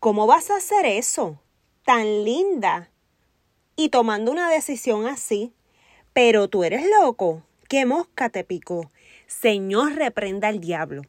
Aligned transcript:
¿cómo 0.00 0.26
vas 0.26 0.50
a 0.50 0.56
hacer 0.56 0.86
eso? 0.86 1.40
Tan 1.84 2.24
linda. 2.24 2.90
Y 3.76 3.88
tomando 3.90 4.30
una 4.30 4.50
decisión 4.50 5.06
así, 5.06 5.52
pero 6.12 6.48
tú 6.48 6.64
eres 6.64 6.84
loco. 7.00 7.42
¿Qué 7.68 7.84
mosca 7.84 8.28
te 8.28 8.44
picó? 8.44 8.90
Señor 9.26 9.94
reprenda 9.94 10.48
al 10.48 10.60
diablo. 10.60 11.02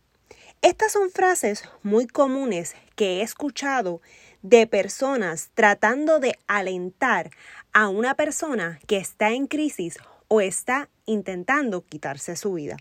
Estas 0.62 0.91
son 0.91 1.10
frases 1.10 1.63
muy 1.83 2.05
comunes 2.05 2.75
que 2.96 3.17
he 3.17 3.21
escuchado 3.21 4.02
de 4.41 4.68
personas 4.68 5.52
tratando 5.54 6.20
de 6.20 6.38
alentar 6.48 7.30
a 7.71 7.88
una 7.88 8.16
persona 8.16 8.80
que 8.88 8.98
está 8.98 9.32
en 9.32 9.48
crisis 9.48 9.98
o 10.28 10.42
está 10.42 10.90
intentando 11.06 11.86
quitarse 11.86 12.36
su 12.36 12.54
vida. 12.54 12.78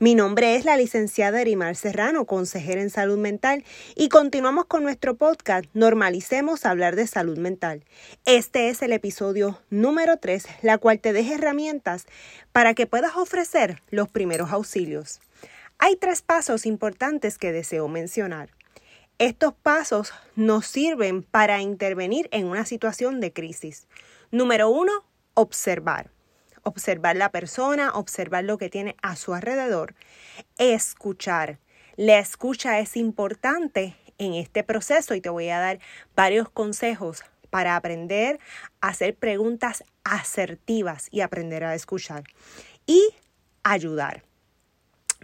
Mi 0.00 0.14
nombre 0.14 0.54
es 0.54 0.64
la 0.64 0.76
licenciada 0.76 1.40
Erimar 1.40 1.74
Serrano, 1.74 2.24
consejera 2.24 2.80
en 2.80 2.90
salud 2.90 3.18
mental, 3.18 3.64
y 3.96 4.08
continuamos 4.08 4.66
con 4.66 4.84
nuestro 4.84 5.16
podcast 5.16 5.64
Normalicemos 5.74 6.64
hablar 6.64 6.94
de 6.94 7.08
salud 7.08 7.36
mental. 7.36 7.82
Este 8.24 8.68
es 8.68 8.80
el 8.82 8.92
episodio 8.92 9.58
número 9.70 10.16
3, 10.18 10.46
la 10.62 10.78
cual 10.78 11.00
te 11.00 11.12
deja 11.12 11.34
herramientas 11.34 12.06
para 12.52 12.74
que 12.74 12.86
puedas 12.86 13.16
ofrecer 13.16 13.82
los 13.90 14.08
primeros 14.08 14.52
auxilios. 14.52 15.20
Hay 15.78 15.96
tres 15.96 16.22
pasos 16.22 16.64
importantes 16.64 17.36
que 17.36 17.50
deseo 17.50 17.88
mencionar. 17.88 18.50
Estos 19.18 19.52
pasos 19.52 20.12
nos 20.36 20.64
sirven 20.66 21.24
para 21.24 21.60
intervenir 21.60 22.28
en 22.30 22.46
una 22.46 22.64
situación 22.66 23.20
de 23.20 23.32
crisis. 23.32 23.88
Número 24.30 24.70
uno, 24.70 24.92
observar 25.34 26.10
observar 26.68 27.16
la 27.16 27.30
persona, 27.30 27.90
observar 27.92 28.44
lo 28.44 28.58
que 28.58 28.70
tiene 28.70 28.96
a 29.02 29.16
su 29.16 29.34
alrededor, 29.34 29.94
escuchar. 30.58 31.58
La 31.96 32.18
escucha 32.18 32.78
es 32.78 32.96
importante 32.96 33.96
en 34.18 34.34
este 34.34 34.62
proceso 34.62 35.14
y 35.14 35.20
te 35.20 35.30
voy 35.30 35.48
a 35.48 35.58
dar 35.58 35.80
varios 36.14 36.48
consejos 36.48 37.24
para 37.50 37.76
aprender 37.76 38.38
a 38.80 38.88
hacer 38.88 39.14
preguntas 39.16 39.84
asertivas 40.04 41.08
y 41.10 41.22
aprender 41.22 41.64
a 41.64 41.74
escuchar 41.74 42.24
y 42.86 43.02
ayudar. 43.62 44.22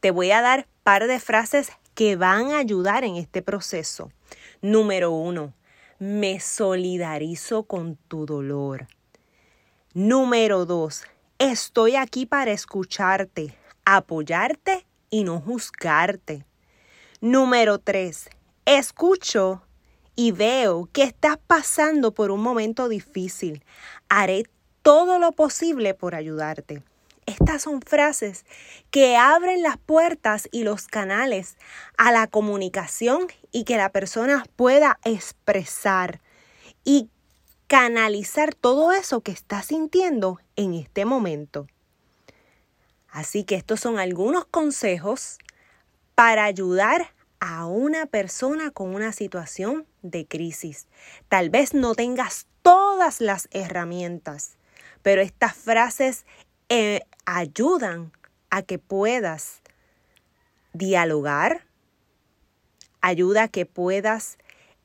Te 0.00 0.10
voy 0.10 0.30
a 0.30 0.40
dar 0.40 0.66
par 0.82 1.06
de 1.06 1.20
frases 1.20 1.70
que 1.94 2.16
van 2.16 2.52
a 2.52 2.58
ayudar 2.58 3.04
en 3.04 3.16
este 3.16 3.42
proceso. 3.42 4.10
Número 4.62 5.10
uno, 5.10 5.52
me 5.98 6.38
solidarizo 6.38 7.64
con 7.64 7.96
tu 7.96 8.24
dolor. 8.24 8.86
Número 9.94 10.64
dos, 10.64 11.02
estoy 11.38 11.96
aquí 11.96 12.24
para 12.24 12.52
escucharte, 12.52 13.56
apoyarte 13.84 14.86
y 15.10 15.24
no 15.24 15.40
juzgarte. 15.40 16.44
Número 17.20 17.80
tres, 17.80 18.30
escucho 18.64 19.62
y 20.14 20.30
veo 20.30 20.88
que 20.92 21.02
estás 21.02 21.36
pasando 21.44 22.14
por 22.14 22.30
un 22.30 22.42
momento 22.42 22.88
difícil. 22.88 23.64
Haré 24.08 24.44
todo 24.82 25.18
lo 25.18 25.32
posible 25.32 25.94
por 25.94 26.14
ayudarte. 26.14 26.84
Estas 27.28 27.60
son 27.60 27.82
frases 27.82 28.46
que 28.90 29.18
abren 29.18 29.62
las 29.62 29.76
puertas 29.76 30.48
y 30.50 30.64
los 30.64 30.86
canales 30.86 31.58
a 31.98 32.10
la 32.10 32.26
comunicación 32.26 33.26
y 33.52 33.64
que 33.64 33.76
la 33.76 33.92
persona 33.92 34.46
pueda 34.56 34.98
expresar 35.04 36.22
y 36.84 37.10
canalizar 37.66 38.54
todo 38.54 38.92
eso 38.92 39.20
que 39.20 39.32
está 39.32 39.62
sintiendo 39.62 40.40
en 40.56 40.72
este 40.72 41.04
momento. 41.04 41.66
Así 43.10 43.44
que 43.44 43.56
estos 43.56 43.80
son 43.80 43.98
algunos 43.98 44.46
consejos 44.46 45.36
para 46.14 46.44
ayudar 46.44 47.12
a 47.40 47.66
una 47.66 48.06
persona 48.06 48.70
con 48.70 48.94
una 48.94 49.12
situación 49.12 49.86
de 50.00 50.26
crisis. 50.26 50.88
Tal 51.28 51.50
vez 51.50 51.74
no 51.74 51.94
tengas 51.94 52.46
todas 52.62 53.20
las 53.20 53.48
herramientas, 53.50 54.56
pero 55.02 55.20
estas 55.20 55.54
frases 55.54 56.24
eh, 56.68 57.02
ayudan 57.24 58.12
a 58.50 58.62
que 58.62 58.78
puedas 58.78 59.62
dialogar, 60.72 61.64
ayuda 63.00 63.44
a 63.44 63.48
que 63.48 63.66
puedas 63.66 64.38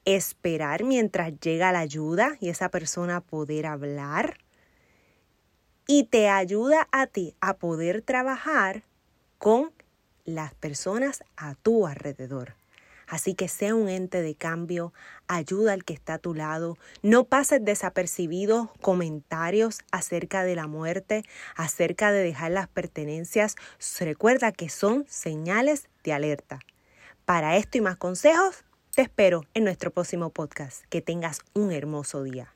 esperar 0.06 0.84
mientras 0.84 1.40
llega 1.40 1.72
la 1.72 1.80
ayuda 1.80 2.38
y 2.40 2.50
esa 2.50 2.70
persona 2.70 3.22
poder 3.22 3.66
hablar 3.66 4.38
y 5.88 6.06
te 6.06 6.30
ayuda 6.30 6.88
a 6.92 7.08
ti 7.08 7.36
a 7.42 7.56
poder 7.56 8.02
trabajar 8.02 8.84
con 9.38 9.72
las 10.26 10.54
personas 10.56 11.24
a 11.36 11.56
tu 11.56 11.86
alrededor. 11.88 12.56
Así 13.14 13.36
que 13.36 13.48
sea 13.48 13.76
un 13.76 13.90
ente 13.90 14.24
de 14.24 14.34
cambio, 14.34 14.92
ayuda 15.28 15.74
al 15.74 15.84
que 15.84 15.94
está 15.94 16.16
a 16.16 16.18
tu 16.18 16.34
lado, 16.34 16.80
no 17.04 17.26
pases 17.26 17.64
desapercibido 17.64 18.74
comentarios 18.82 19.82
acerca 19.92 20.44
de 20.44 20.56
la 20.56 20.66
muerte, 20.66 21.24
acerca 21.56 22.12
de 22.12 22.24
dejar 22.24 22.50
las 22.50 22.68
pertenencias. 22.68 23.56
Recuerda 24.00 24.52
que 24.52 24.68
son 24.68 25.06
señales 25.08 25.90
de 26.04 26.14
alerta. 26.14 26.58
Para 27.24 27.56
esto 27.58 27.78
y 27.78 27.82
más 27.82 27.98
consejos, 27.98 28.66
te 28.96 29.04
espero 29.04 29.46
en 29.54 29.66
nuestro 29.66 29.92
próximo 29.92 30.32
podcast. 30.32 30.84
Que 30.90 31.04
tengas 31.04 31.42
un 31.54 31.72
hermoso 31.72 32.24
día. 32.24 32.53